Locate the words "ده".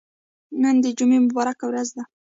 1.97-2.03